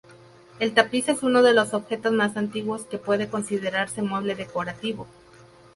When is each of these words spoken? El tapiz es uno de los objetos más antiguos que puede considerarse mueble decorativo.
El 0.57 0.73
tapiz 0.73 1.09
es 1.09 1.21
uno 1.21 1.43
de 1.43 1.53
los 1.53 1.75
objetos 1.75 2.11
más 2.11 2.35
antiguos 2.35 2.85
que 2.85 2.97
puede 2.97 3.29
considerarse 3.29 4.01
mueble 4.01 4.33
decorativo. 4.33 5.05